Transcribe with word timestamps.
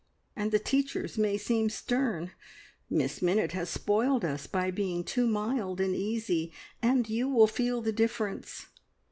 And 0.35 0.49
the 0.51 0.57
teachers 0.57 1.19
may 1.19 1.37
seem 1.37 1.69
stern. 1.69 2.31
Miss 2.89 3.21
Minnitt 3.21 3.51
has 3.51 3.69
spoiled 3.69 4.25
us 4.25 4.47
by 4.47 4.71
being 4.71 5.03
too 5.03 5.27
mild 5.27 5.79
and 5.79 5.95
easy, 5.95 6.51
and 6.81 7.07
you 7.07 7.29
will 7.29 7.45
feel 7.45 7.81
the 7.83 7.91
difference. 7.93 8.65